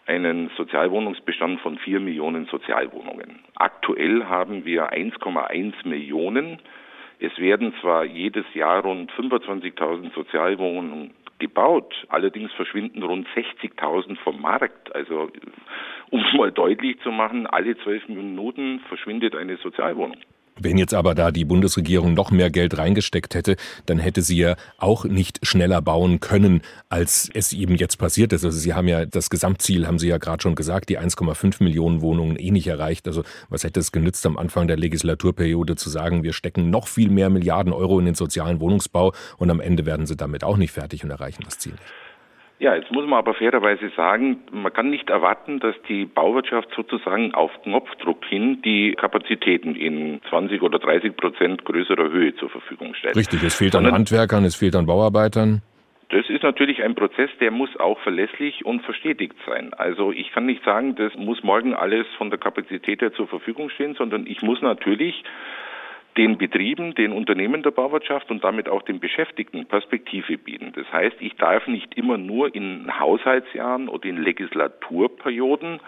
einen 0.06 0.50
Sozialwohnungsbestand 0.56 1.60
von 1.60 1.78
vier 1.78 2.00
Millionen 2.00 2.46
Sozialwohnungen. 2.46 3.40
Aktuell 3.56 4.24
haben 4.24 4.64
wir 4.64 4.92
1,1 4.92 5.88
Millionen. 5.88 6.58
Es 7.18 7.36
werden 7.38 7.74
zwar 7.80 8.04
jedes 8.04 8.44
Jahr 8.54 8.82
rund 8.82 9.10
25.000 9.12 10.12
Sozialwohnungen 10.14 11.12
gebaut, 11.38 11.94
allerdings 12.08 12.52
verschwinden 12.52 13.02
rund 13.02 13.26
60.000 13.28 14.16
vom 14.18 14.40
Markt. 14.40 14.94
Also 14.94 15.30
um 16.10 16.20
es 16.20 16.32
mal 16.34 16.52
deutlich 16.52 17.00
zu 17.00 17.10
machen, 17.10 17.46
alle 17.46 17.76
zwölf 17.78 18.06
Minuten 18.08 18.80
verschwindet 18.88 19.34
eine 19.34 19.56
Sozialwohnung. 19.56 20.18
Wenn 20.58 20.78
jetzt 20.78 20.94
aber 20.94 21.14
da 21.14 21.30
die 21.30 21.44
Bundesregierung 21.44 22.14
noch 22.14 22.30
mehr 22.30 22.50
Geld 22.50 22.78
reingesteckt 22.78 23.34
hätte, 23.34 23.56
dann 23.84 23.98
hätte 23.98 24.22
sie 24.22 24.38
ja 24.38 24.56
auch 24.78 25.04
nicht 25.04 25.46
schneller 25.46 25.82
bauen 25.82 26.20
können, 26.20 26.62
als 26.88 27.28
es 27.34 27.52
eben 27.52 27.76
jetzt 27.76 27.98
passiert 27.98 28.32
ist. 28.32 28.44
Also 28.44 28.58
Sie 28.58 28.72
haben 28.72 28.88
ja 28.88 29.04
das 29.04 29.28
Gesamtziel, 29.28 29.86
haben 29.86 29.98
Sie 29.98 30.08
ja 30.08 30.16
gerade 30.16 30.42
schon 30.42 30.54
gesagt, 30.54 30.88
die 30.88 30.98
1,5 30.98 31.62
Millionen 31.62 32.00
Wohnungen 32.00 32.36
eh 32.36 32.50
nicht 32.50 32.68
erreicht. 32.68 33.06
Also 33.06 33.22
was 33.50 33.64
hätte 33.64 33.80
es 33.80 33.92
genützt, 33.92 34.24
am 34.24 34.38
Anfang 34.38 34.66
der 34.66 34.78
Legislaturperiode 34.78 35.76
zu 35.76 35.90
sagen, 35.90 36.22
wir 36.22 36.32
stecken 36.32 36.70
noch 36.70 36.88
viel 36.88 37.10
mehr 37.10 37.28
Milliarden 37.28 37.74
Euro 37.74 37.98
in 37.98 38.06
den 38.06 38.14
sozialen 38.14 38.58
Wohnungsbau 38.60 39.12
und 39.36 39.50
am 39.50 39.60
Ende 39.60 39.84
werden 39.84 40.06
Sie 40.06 40.16
damit 40.16 40.42
auch 40.42 40.56
nicht 40.56 40.72
fertig 40.72 41.04
und 41.04 41.10
erreichen 41.10 41.42
das 41.44 41.58
Ziel 41.58 41.72
nicht. 41.72 42.05
Ja, 42.58 42.74
jetzt 42.74 42.90
muss 42.90 43.04
man 43.04 43.18
aber 43.18 43.34
fairerweise 43.34 43.90
sagen, 43.96 44.38
man 44.50 44.72
kann 44.72 44.88
nicht 44.88 45.10
erwarten, 45.10 45.60
dass 45.60 45.74
die 45.88 46.06
Bauwirtschaft 46.06 46.68
sozusagen 46.74 47.34
auf 47.34 47.50
Knopfdruck 47.64 48.24
hin 48.24 48.62
die 48.62 48.94
Kapazitäten 48.94 49.76
in 49.76 50.22
20 50.30 50.62
oder 50.62 50.78
30 50.78 51.16
Prozent 51.16 51.64
größerer 51.66 52.10
Höhe 52.10 52.34
zur 52.36 52.48
Verfügung 52.48 52.94
stellt. 52.94 53.14
Richtig, 53.14 53.42
es 53.42 53.56
fehlt 53.56 53.76
an 53.76 53.90
Handwerkern, 53.92 54.44
es 54.44 54.56
fehlt 54.56 54.74
an 54.74 54.86
Bauarbeitern. 54.86 55.60
Das 56.08 56.30
ist 56.30 56.44
natürlich 56.44 56.82
ein 56.82 56.94
Prozess, 56.94 57.30
der 57.40 57.50
muss 57.50 57.76
auch 57.78 57.98
verlässlich 58.00 58.64
und 58.64 58.82
verstetigt 58.82 59.34
sein. 59.46 59.74
Also 59.74 60.12
ich 60.12 60.30
kann 60.32 60.46
nicht 60.46 60.64
sagen, 60.64 60.94
das 60.94 61.12
muss 61.16 61.42
morgen 61.42 61.74
alles 61.74 62.06
von 62.16 62.30
der 62.30 62.38
Kapazität 62.38 63.02
her 63.02 63.12
zur 63.12 63.26
Verfügung 63.26 63.70
stehen, 63.70 63.94
sondern 63.94 64.26
ich 64.26 64.40
muss 64.40 64.62
natürlich 64.62 65.24
den 66.16 66.38
Betrieben, 66.38 66.94
den 66.94 67.12
Unternehmen 67.12 67.62
der 67.62 67.70
Bauwirtschaft 67.70 68.30
und 68.30 68.42
damit 68.42 68.68
auch 68.68 68.82
den 68.82 69.00
Beschäftigten 69.00 69.66
Perspektive 69.66 70.38
bieten. 70.38 70.72
Das 70.74 70.90
heißt, 70.90 71.16
ich 71.20 71.34
darf 71.36 71.66
nicht 71.66 71.96
immer 71.96 72.16
nur 72.16 72.54
in 72.54 72.98
Haushaltsjahren 72.98 73.88
oder 73.88 74.06
in 74.06 74.22
Legislaturperioden 74.22 75.80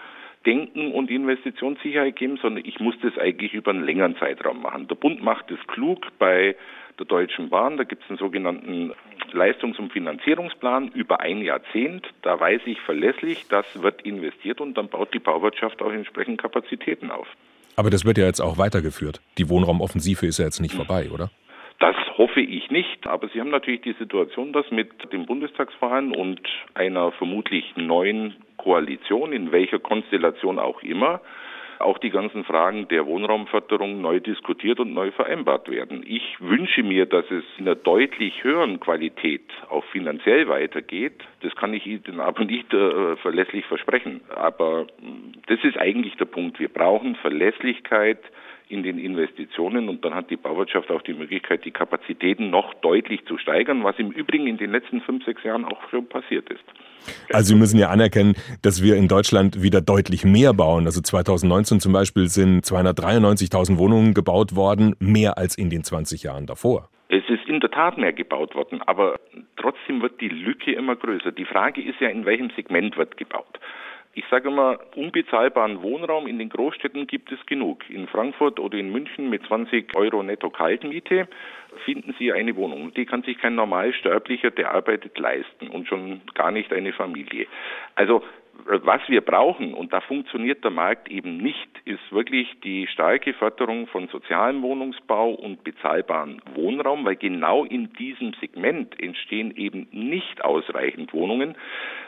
denken 0.45 0.91
und 0.91 1.09
Investitionssicherheit 1.09 2.15
geben, 2.15 2.37
sondern 2.37 2.63
ich 2.65 2.79
muss 2.79 2.95
das 3.01 3.17
eigentlich 3.17 3.53
über 3.53 3.71
einen 3.71 3.83
längeren 3.83 4.15
Zeitraum 4.17 4.61
machen. 4.61 4.87
Der 4.87 4.95
Bund 4.95 5.21
macht 5.21 5.51
es 5.51 5.59
klug 5.67 6.07
bei 6.17 6.55
der 6.97 7.05
Deutschen 7.05 7.49
Bahn. 7.49 7.77
Da 7.77 7.83
gibt 7.83 8.03
es 8.03 8.09
einen 8.09 8.19
sogenannten 8.19 8.93
Leistungs- 9.31 9.79
und 9.79 9.91
Finanzierungsplan 9.91 10.89
über 10.93 11.19
ein 11.19 11.41
Jahrzehnt. 11.41 12.07
Da 12.21 12.39
weiß 12.39 12.61
ich 12.65 12.79
verlässlich, 12.81 13.47
das 13.49 13.65
wird 13.81 14.03
investiert 14.03 14.61
und 14.61 14.77
dann 14.77 14.89
baut 14.89 15.13
die 15.13 15.19
Bauwirtschaft 15.19 15.81
auch 15.81 15.91
entsprechend 15.91 16.41
Kapazitäten 16.41 17.11
auf. 17.11 17.27
Aber 17.79 17.89
das 17.89 18.03
wird 18.03 18.17
ja 18.17 18.25
jetzt 18.25 18.41
auch 18.41 18.57
weitergeführt. 18.57 19.21
Die 19.37 19.47
Wohnraumoffensive 19.47 20.25
ist 20.25 20.37
ja 20.37 20.43
jetzt 20.43 20.59
nicht 20.59 20.75
vorbei, 20.75 21.09
oder? 21.13 21.29
Das 21.79 21.95
hoffe 22.17 22.41
ich 22.41 22.69
nicht, 22.69 23.07
aber 23.07 23.29
Sie 23.29 23.39
haben 23.39 23.51
natürlich 23.51 23.79
die 23.83 23.95
Situation, 23.97 24.51
dass 24.51 24.69
mit 24.69 24.91
dem 25.13 25.25
Bundestagswahlen 25.25 26.13
und 26.13 26.41
einer 26.73 27.13
vermutlich 27.13 27.63
neuen 27.77 28.35
Koalition, 28.57 29.31
in 29.31 29.53
welcher 29.53 29.79
Konstellation 29.79 30.59
auch 30.59 30.83
immer, 30.83 31.21
auch 31.79 31.97
die 31.97 32.09
ganzen 32.09 32.43
Fragen 32.43 32.87
der 32.87 33.05
Wohnraumförderung 33.05 34.01
neu 34.01 34.19
diskutiert 34.19 34.79
und 34.79 34.93
neu 34.93 35.11
vereinbart 35.11 35.69
werden. 35.69 36.03
Ich 36.05 36.39
wünsche 36.39 36.83
mir, 36.83 37.05
dass 37.05 37.25
es 37.31 37.43
in 37.57 37.67
einer 37.67 37.75
deutlich 37.75 38.43
höheren 38.43 38.79
Qualität 38.79 39.43
auch 39.69 39.83
finanziell 39.85 40.47
weitergeht. 40.49 41.23
Das 41.41 41.55
kann 41.55 41.73
ich 41.73 41.85
Ihnen 41.85 42.19
aber 42.19 42.43
nicht 42.45 42.73
äh, 42.73 43.15
verlässlich 43.17 43.65
versprechen. 43.65 44.21
Aber 44.35 44.83
mm, 44.99 45.41
das 45.47 45.59
ist 45.63 45.77
eigentlich 45.77 46.15
der 46.17 46.25
Punkt. 46.25 46.59
Wir 46.59 46.69
brauchen 46.69 47.15
Verlässlichkeit 47.15 48.19
in 48.69 48.83
den 48.83 48.99
Investitionen 48.99 49.89
und 49.89 50.05
dann 50.05 50.13
hat 50.13 50.29
die 50.29 50.37
Bauwirtschaft 50.37 50.91
auch 50.91 51.01
die 51.01 51.13
Möglichkeit, 51.13 51.65
die 51.65 51.71
Kapazitäten 51.71 52.51
noch 52.51 52.75
deutlich 52.75 53.25
zu 53.25 53.37
steigern, 53.37 53.83
was 53.83 53.97
im 53.97 54.11
Übrigen 54.11 54.45
in 54.45 54.57
den 54.57 54.71
letzten 54.71 55.01
fünf, 55.01 55.25
sechs 55.25 55.43
Jahren 55.43 55.65
auch 55.65 55.89
schon 55.89 56.07
passiert 56.07 56.49
ist. 56.49 56.63
Also 57.33 57.53
Sie 57.53 57.59
müssen 57.59 57.79
ja 57.79 57.89
anerkennen, 57.89 58.35
dass 58.61 58.83
wir 58.83 58.95
in 58.95 59.07
Deutschland 59.07 59.63
wieder 59.63 59.81
deutlich 59.81 60.23
mehr 60.23 60.53
bauen. 60.53 60.85
Also 60.85 61.01
2019 61.01 61.79
zum 61.79 61.93
Beispiel 61.93 62.27
sind 62.27 62.63
293.000 62.63 63.77
Wohnungen 63.79 64.13
gebaut 64.13 64.55
worden, 64.55 64.95
mehr 64.99 65.37
als 65.39 65.57
in 65.57 65.71
den 65.71 65.83
20 65.83 66.23
Jahren 66.23 66.45
davor. 66.45 66.89
Es 67.07 67.23
ist 67.27 67.47
in 67.47 67.59
der 67.59 67.71
Tat 67.71 67.97
mehr 67.97 68.13
gebaut 68.13 68.53
worden, 68.53 68.83
aber 68.83 69.19
trotzdem 69.57 70.03
wird 70.03 70.21
die 70.21 70.29
Lücke 70.29 70.73
immer 70.73 70.95
größer. 70.95 71.31
Die 71.31 71.45
Frage 71.45 71.81
ist 71.81 71.99
ja, 71.99 72.09
in 72.09 72.25
welchem 72.25 72.51
Segment 72.55 72.97
wird 72.97 73.17
gebaut. 73.17 73.59
Ich 74.13 74.25
sage 74.29 74.49
immer, 74.49 74.79
unbezahlbaren 74.95 75.81
Wohnraum 75.83 76.25
in 76.25 76.39
den 76.39 76.49
Großstädten 76.49 77.05
gibt 77.05 77.31
es 77.31 77.45
genug. 77.45 77.87
In 77.89 78.07
Frankfurt 78.07 78.59
oder 78.59 78.77
in 78.77 78.91
München 78.91 79.29
mit 79.29 79.45
20 79.45 79.95
Euro 79.95 80.23
netto 80.23 80.49
Kaltmiete 80.49 81.27
finden 81.85 82.15
Sie 82.17 82.33
eine 82.33 82.55
Wohnung. 82.55 82.93
Die 82.95 83.05
kann 83.05 83.21
sich 83.21 83.37
kein 83.37 83.55
Normalsterblicher, 83.55 84.49
der 84.51 84.71
arbeitet, 84.71 85.17
leisten 85.19 85.67
und 85.67 85.87
schon 85.87 86.21
gar 86.33 86.51
nicht 86.51 86.73
eine 86.73 86.91
Familie. 86.91 87.45
Also 87.95 88.23
was 88.65 89.01
wir 89.07 89.21
brauchen, 89.21 89.73
und 89.73 89.93
da 89.93 90.01
funktioniert 90.01 90.63
der 90.63 90.71
Markt 90.71 91.09
eben 91.09 91.37
nicht, 91.37 91.69
ist 91.85 92.11
wirklich 92.11 92.47
die 92.63 92.87
starke 92.87 93.33
Förderung 93.33 93.87
von 93.87 94.07
sozialem 94.07 94.61
Wohnungsbau 94.61 95.31
und 95.31 95.63
bezahlbaren 95.63 96.41
Wohnraum, 96.55 97.05
weil 97.05 97.15
genau 97.15 97.65
in 97.65 97.93
diesem 97.93 98.33
Segment 98.39 98.99
entstehen 99.01 99.55
eben 99.55 99.87
nicht 99.91 100.43
ausreichend 100.43 101.13
Wohnungen, 101.13 101.55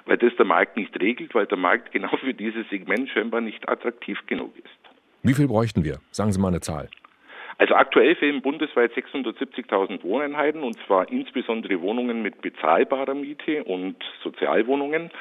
weil 0.05 0.17
das 0.17 0.35
der 0.35 0.45
Markt 0.45 0.77
nicht 0.77 0.99
regelt, 0.99 1.33
weil 1.35 1.45
der 1.45 1.57
Markt 1.57 1.91
genau 1.91 2.15
für 2.17 2.33
dieses 2.33 2.67
Segment 2.69 3.09
scheinbar 3.09 3.41
nicht 3.41 3.67
attraktiv 3.69 4.19
genug 4.27 4.55
ist. 4.57 4.67
Wie 5.23 5.33
viel 5.33 5.47
bräuchten 5.47 5.83
wir? 5.83 5.99
Sagen 6.11 6.31
Sie 6.31 6.39
mal 6.39 6.49
eine 6.49 6.61
Zahl. 6.61 6.89
Also 7.61 7.75
aktuell 7.75 8.15
fehlen 8.15 8.41
bundesweit 8.41 8.91
670.000 8.93 10.01
Wohneinheiten 10.03 10.63
und 10.63 10.77
zwar 10.87 11.07
insbesondere 11.11 11.79
Wohnungen 11.79 12.23
mit 12.23 12.41
bezahlbarer 12.41 13.13
Miete 13.13 13.63
und 13.65 13.97
Sozialwohnungen. 14.23 15.11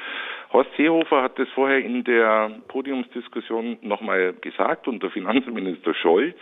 Horst 0.53 0.71
Seehofer 0.77 1.23
hat 1.23 1.39
das 1.39 1.49
vorher 1.51 1.79
in 1.79 2.03
der 2.03 2.51
Podiumsdiskussion 2.67 3.79
nochmal 3.83 4.33
gesagt 4.41 4.89
und 4.89 5.01
der 5.01 5.11
Finanzminister 5.11 5.95
Scholz. 5.95 6.37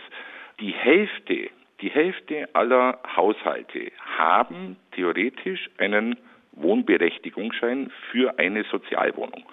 Die 0.60 0.72
Hälfte, 0.72 1.50
die 1.82 1.90
Hälfte 1.90 2.48
aller 2.54 2.98
Haushalte 3.16 3.92
haben 4.16 4.76
theoretisch 4.92 5.68
einen 5.76 6.16
Wohnberechtigungsschein 6.52 7.92
für 8.10 8.38
eine 8.38 8.64
Sozialwohnung. 8.64 9.44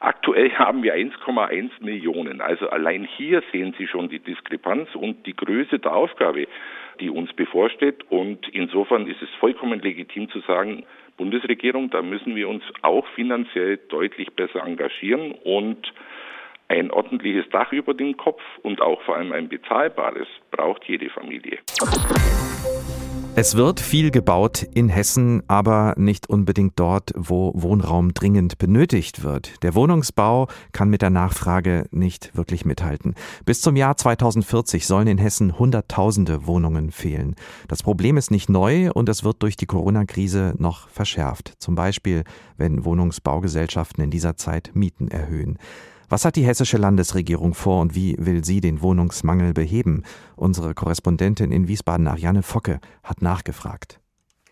Aktuell 0.00 0.50
haben 0.52 0.82
wir 0.82 0.94
1,1 0.94 1.70
Millionen. 1.80 2.40
Also 2.40 2.68
allein 2.68 3.04
hier 3.04 3.42
sehen 3.50 3.74
Sie 3.78 3.86
schon 3.86 4.08
die 4.10 4.18
Diskrepanz 4.18 4.94
und 4.94 5.24
die 5.26 5.34
Größe 5.34 5.78
der 5.78 5.94
Aufgabe, 5.94 6.48
die 7.00 7.10
uns 7.10 7.32
bevorsteht. 7.32 8.10
Und 8.10 8.48
insofern 8.48 9.06
ist 9.06 9.22
es 9.22 9.28
vollkommen 9.40 9.80
legitim 9.80 10.28
zu 10.30 10.40
sagen, 10.40 10.84
Bundesregierung, 11.16 11.90
da 11.90 12.02
müssen 12.02 12.34
wir 12.34 12.48
uns 12.48 12.64
auch 12.82 13.06
finanziell 13.14 13.78
deutlich 13.88 14.32
besser 14.32 14.64
engagieren 14.64 15.32
und 15.44 15.92
ein 16.68 16.90
ordentliches 16.90 17.48
Dach 17.50 17.70
über 17.72 17.92
dem 17.92 18.16
Kopf 18.16 18.40
und 18.62 18.80
auch 18.80 19.02
vor 19.02 19.16
allem 19.16 19.32
ein 19.32 19.48
bezahlbares 19.48 20.26
braucht 20.50 20.84
jede 20.84 21.10
Familie. 21.10 21.58
Es 23.34 23.56
wird 23.56 23.80
viel 23.80 24.10
gebaut 24.10 24.62
in 24.74 24.90
Hessen, 24.90 25.42
aber 25.48 25.94
nicht 25.96 26.28
unbedingt 26.28 26.74
dort, 26.76 27.12
wo 27.16 27.52
Wohnraum 27.54 28.12
dringend 28.12 28.58
benötigt 28.58 29.22
wird. 29.22 29.62
Der 29.62 29.74
Wohnungsbau 29.74 30.48
kann 30.72 30.90
mit 30.90 31.00
der 31.00 31.08
Nachfrage 31.08 31.86
nicht 31.90 32.36
wirklich 32.36 32.66
mithalten. 32.66 33.14
Bis 33.46 33.62
zum 33.62 33.74
Jahr 33.74 33.96
2040 33.96 34.86
sollen 34.86 35.06
in 35.06 35.16
Hessen 35.16 35.58
Hunderttausende 35.58 36.46
Wohnungen 36.46 36.90
fehlen. 36.92 37.34
Das 37.68 37.82
Problem 37.82 38.18
ist 38.18 38.30
nicht 38.30 38.50
neu 38.50 38.90
und 38.92 39.08
es 39.08 39.24
wird 39.24 39.42
durch 39.42 39.56
die 39.56 39.66
Corona-Krise 39.66 40.52
noch 40.58 40.90
verschärft. 40.90 41.54
Zum 41.58 41.74
Beispiel, 41.74 42.24
wenn 42.58 42.84
Wohnungsbaugesellschaften 42.84 44.04
in 44.04 44.10
dieser 44.10 44.36
Zeit 44.36 44.72
Mieten 44.74 45.08
erhöhen. 45.08 45.58
Was 46.12 46.26
hat 46.26 46.36
die 46.36 46.44
hessische 46.44 46.76
Landesregierung 46.76 47.54
vor 47.54 47.80
und 47.80 47.94
wie 47.94 48.16
will 48.18 48.44
sie 48.44 48.60
den 48.60 48.82
Wohnungsmangel 48.82 49.54
beheben? 49.54 50.02
Unsere 50.36 50.74
Korrespondentin 50.74 51.50
in 51.50 51.68
Wiesbaden, 51.68 52.06
Ariane 52.06 52.42
Focke, 52.42 52.80
hat 53.02 53.22
nachgefragt. 53.22 54.01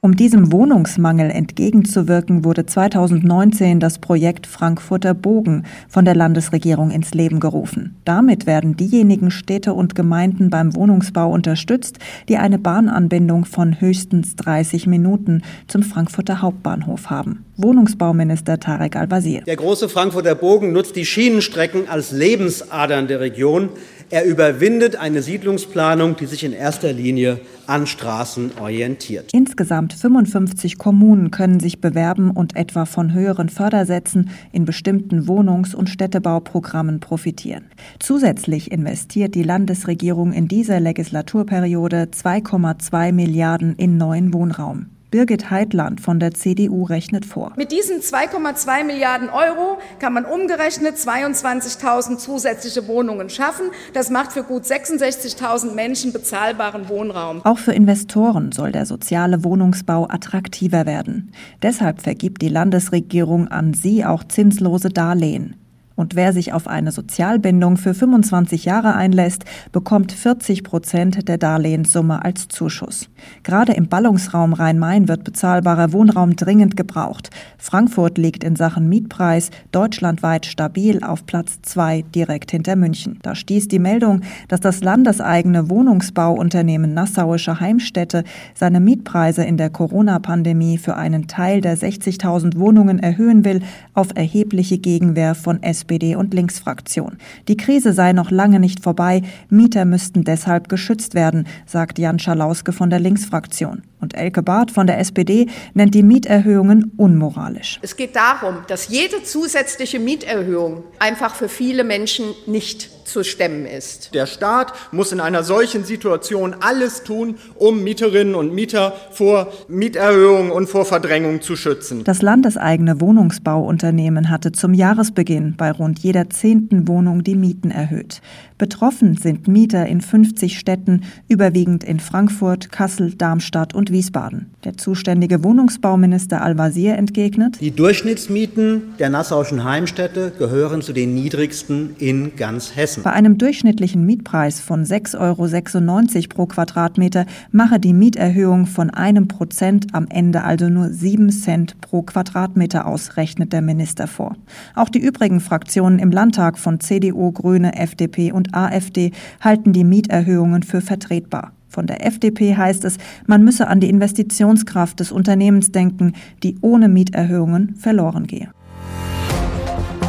Um 0.02 0.16
diesem 0.16 0.50
Wohnungsmangel 0.50 1.30
entgegenzuwirken, 1.30 2.42
wurde 2.42 2.64
2019 2.64 3.80
das 3.80 3.99
Projekt 3.99 4.47
Frankfurter 4.47 5.12
Bogen 5.12 5.66
von 5.90 6.07
der 6.07 6.14
Landesregierung 6.14 6.90
ins 6.90 7.12
Leben 7.12 7.38
gerufen. 7.38 7.97
Damit 8.07 8.47
werden 8.47 8.78
diejenigen 8.78 9.30
Städte 9.30 9.75
und 9.75 9.95
Gemeinden 9.95 10.49
beim 10.49 10.75
Wohnungsbau 10.75 11.30
unterstützt, 11.30 11.99
die 12.30 12.38
eine 12.38 12.59
Bahnanbindung 12.59 13.45
von 13.45 13.78
höchstens 13.78 14.37
30 14.37 14.87
Minuten 14.87 15.42
zum 15.66 15.83
Frankfurter 15.83 16.40
Hauptbahnhof 16.40 17.11
haben. 17.11 17.45
Wohnungsbauminister 17.59 18.59
Tarek 18.59 18.97
Al-Wazir. 18.97 19.42
Der 19.42 19.57
große 19.57 19.90
Frankfurter 19.90 20.35
Bogen 20.35 20.73
nutzt 20.73 20.97
die 20.97 21.04
Schienenstrecken 21.04 21.90
als 21.90 22.11
Lebensadern 22.11 23.07
der 23.07 23.21
Region. 23.21 23.69
Er 24.12 24.25
überwindet 24.25 24.97
eine 24.97 25.23
Siedlungsplanung, 25.23 26.17
die 26.17 26.26
sich 26.26 26.43
in 26.43 26.52
erster 26.52 26.93
Linie 26.93 27.38
an 27.69 27.87
Straßen 27.87 28.50
orientiert. 28.61 29.31
Insgesamt 29.33 29.93
55 29.93 30.79
Kommunen 30.79 31.31
können 31.31 31.61
sich 31.61 31.81
bewerben 31.81 32.33
und 32.33 32.57
etwa 32.57 32.87
von 32.87 33.12
höheren 33.12 33.49
Fördersätzen 33.49 34.31
in 34.50 34.64
bestimmten 34.64 35.29
Wohnungs- 35.29 35.76
und 35.76 35.88
Städtebauprogrammen 35.88 36.99
profitieren. 36.99 37.67
Zusätzlich 38.00 38.73
investiert 38.73 39.37
die 39.37 39.45
Landesregierung 39.45 40.33
in 40.33 40.49
dieser 40.49 40.81
Legislaturperiode 40.81 42.09
2,2 42.12 43.12
Milliarden 43.12 43.76
in 43.76 43.97
neuen 43.97 44.35
Wohnraum. 44.35 44.87
Birgit 45.11 45.50
Heitland 45.50 46.00
von 46.00 46.21
der 46.21 46.33
CDU 46.33 46.85
rechnet 46.85 47.25
vor. 47.25 47.52
Mit 47.57 47.73
diesen 47.73 48.00
2,2 48.00 48.85
Milliarden 48.85 49.29
Euro 49.29 49.79
kann 49.99 50.12
man 50.12 50.25
umgerechnet 50.25 50.97
22.000 50.97 52.19
zusätzliche 52.19 52.87
Wohnungen 52.87 53.29
schaffen. 53.29 53.67
Das 53.93 54.11
macht 54.11 54.33
für 54.33 54.45
gut 54.45 54.64
66.000 54.64 55.75
Menschen 55.75 56.12
bezahlbaren 56.12 56.88
Wohnraum. 56.88 57.45
Auch 57.45 57.59
für 57.59 57.73
Investoren 57.73 58.52
soll 58.52 58.73
der 58.73 58.87
soziale 58.87 59.45
Wohnungsbau 59.45 60.09
attraktiver 60.09 60.87
werden. 60.87 61.33
Deshalb 61.62 62.02
vergibt 62.02 62.43
die 62.43 62.49
Landesregierung 62.49 63.49
an 63.49 63.75
sie 63.75 64.05
auch 64.05 64.25
zinslose 64.25 64.90
Darlehen. 64.90 65.60
Und 66.00 66.16
wer 66.16 66.33
sich 66.33 66.54
auf 66.54 66.66
eine 66.66 66.92
Sozialbindung 66.92 67.76
für 67.76 67.92
25 67.92 68.64
Jahre 68.64 68.95
einlässt, 68.95 69.45
bekommt 69.71 70.12
40 70.12 70.64
Prozent 70.64 71.28
der 71.28 71.37
Darlehenssumme 71.37 72.25
als 72.25 72.49
Zuschuss. 72.49 73.11
Gerade 73.42 73.75
im 73.75 73.87
Ballungsraum 73.87 74.54
Rhein-Main 74.54 75.09
wird 75.09 75.25
bezahlbarer 75.25 75.92
Wohnraum 75.92 76.37
dringend 76.37 76.75
gebraucht. 76.75 77.28
Frankfurt 77.59 78.16
liegt 78.16 78.45
in 78.45 78.57
Sachen 78.57 78.88
Mietpreis 78.88 79.50
deutschlandweit 79.73 80.47
stabil 80.47 81.04
auf 81.04 81.26
Platz 81.26 81.59
zwei 81.61 82.02
direkt 82.14 82.50
hinter 82.50 82.76
München. 82.76 83.19
Da 83.21 83.35
stieß 83.35 83.69
die 83.69 83.78
Meldung, 83.78 84.23
dass 84.49 84.61
das 84.61 84.83
landeseigene 84.83 85.69
Wohnungsbauunternehmen 85.69 86.95
Nassauische 86.95 87.61
Heimstätte 87.61 88.25
seine 88.54 88.80
Mietpreise 88.80 89.45
in 89.45 89.59
der 89.59 89.69
Corona-Pandemie 89.69 90.78
für 90.78 90.97
einen 90.97 91.26
Teil 91.26 91.61
der 91.61 91.76
60.000 91.76 92.59
Wohnungen 92.59 93.00
erhöhen 93.00 93.45
will, 93.45 93.61
auf 93.92 94.09
erhebliche 94.14 94.78
Gegenwehr 94.78 95.35
von 95.35 95.62
SPD 95.62 95.89
SPD 95.90 96.14
und 96.14 96.32
Linksfraktion. 96.35 97.18
Die 97.49 97.56
Krise 97.56 97.92
sei 97.92 98.12
noch 98.12 98.30
lange 98.30 98.61
nicht 98.61 98.80
vorbei, 98.80 99.23
Mieter 99.49 99.85
müssten 99.85 100.23
deshalb 100.23 100.68
geschützt 100.68 101.14
werden, 101.14 101.47
sagt 101.66 101.99
Jan 101.99 102.18
Schalauske 102.18 102.73
von 102.73 102.90
der 102.90 103.00
Linksfraktion. 103.00 103.82
Und 104.00 104.14
Elke 104.14 104.42
Barth 104.42 104.71
von 104.71 104.87
der 104.87 104.99
SPD 104.99 105.47
nennt 105.75 105.95
die 105.95 106.02
Mieterhöhungen 106.02 106.92
unmoralisch. 106.97 107.78
Es 107.83 107.97
geht 107.97 108.16
darum, 108.16 108.59
dass 108.66 108.88
jede 108.88 109.23
zusätzliche 109.23 109.99
Mieterhöhung 109.99 110.85
einfach 110.99 111.35
für 111.35 111.49
viele 111.49 111.85
Menschen 111.85 112.25
nicht 112.47 112.90
zu 113.11 113.25
stemmen 113.25 113.66
ist. 113.66 114.14
Der 114.14 114.26
Staat 114.26 114.73
muss 114.92 115.12
in 115.12 115.21
einer 115.21 115.42
solchen 115.42 115.85
Situation 115.85 116.54
alles 116.61 117.02
tun, 117.02 117.37
um 117.57 117.83
Mieterinnen 117.83 118.35
und 118.35 118.54
Mieter 118.54 118.95
vor 119.11 119.52
Mieterhöhungen 119.69 120.52
und 120.52 120.69
vor 120.69 120.85
Verdrängung 120.85 121.42
zu 121.42 121.57
schützen. 121.57 122.04
Das 122.04 122.23
landeseigene 122.23 123.00
Wohnungsbauunternehmen 123.00 124.30
hatte 124.30 124.52
zum 124.52 124.75
Jahresbeginn 124.75 125.57
bei 125.57 125.73
rund 125.73 125.99
jeder 125.99 126.30
zehnten 126.30 126.87
Wohnung 126.88 127.25
die 127.25 127.35
Mieten 127.35 127.71
erhöht. 127.71 128.21
Betroffen 128.61 129.17
sind 129.17 129.49
Mieter 129.49 129.87
in 129.87 130.02
50 130.02 130.59
Städten, 130.59 131.00
überwiegend 131.29 131.83
in 131.83 131.99
Frankfurt, 131.99 132.71
Kassel, 132.71 133.14
Darmstadt 133.14 133.75
und 133.75 133.90
Wiesbaden. 133.90 134.51
Der 134.64 134.77
zuständige 134.77 135.42
Wohnungsbauminister 135.42 136.42
Al-Wazir 136.42 136.99
entgegnet, 136.99 137.59
Die 137.62 137.70
Durchschnittsmieten 137.70 138.83
der 138.99 139.09
nassauischen 139.09 139.64
Heimstätte 139.64 140.31
gehören 140.38 140.83
zu 140.83 140.92
den 140.92 141.14
niedrigsten 141.14 141.96
in 141.99 142.37
ganz 142.37 142.77
Hessen. 142.77 143.03
Bei 143.03 143.12
einem 143.12 143.38
durchschnittlichen 143.38 144.05
Mietpreis 144.05 144.61
von 144.61 144.85
6,96 144.85 145.18
Euro 145.18 146.29
pro 146.29 146.44
Quadratmeter 146.44 147.25
mache 147.53 147.81
die 147.81 147.94
Mieterhöhung 147.94 148.66
von 148.66 148.90
einem 148.90 149.27
Prozent 149.27 149.87
am 149.94 150.07
Ende 150.11 150.44
also 150.44 150.68
nur 150.68 150.90
7 150.90 151.31
Cent 151.31 151.81
pro 151.81 152.03
Quadratmeter 152.03 152.87
aus, 152.87 153.16
rechnet 153.16 153.55
der 153.55 153.62
Minister 153.62 154.07
vor. 154.07 154.37
Auch 154.75 154.90
die 154.90 155.01
übrigen 155.01 155.40
Fraktionen 155.40 155.99
im 155.99 156.11
Landtag 156.11 156.59
von 156.59 156.79
CDU, 156.79 157.33
Grüne, 157.33 157.75
FDP 157.75 158.33
AfD 158.53 159.13
halten 159.41 159.73
die 159.73 159.85
Mieterhöhungen 159.85 160.63
für 160.63 160.81
vertretbar. 160.81 161.53
Von 161.69 161.87
der 161.87 162.05
FDP 162.05 162.57
heißt 162.57 162.85
es, 162.85 162.99
man 163.27 163.45
müsse 163.45 163.69
an 163.69 163.81
die 163.81 163.89
Investitionskraft 163.89 164.99
des 164.99 165.13
Unternehmens 165.13 165.71
denken, 165.71 166.15
die 166.43 166.59
ohne 166.61 166.89
Mieterhöhungen 166.89 167.77
verloren 167.77 168.27
gehe. 168.27 168.51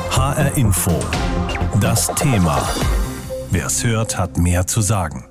HR 0.09 0.57
Info. 0.57 0.91
Das 1.79 2.07
Thema. 2.15 2.61
Wer 3.51 3.67
es 3.67 3.83
hört, 3.83 4.17
hat 4.17 4.37
mehr 4.37 4.65
zu 4.65 4.81
sagen. 4.81 5.25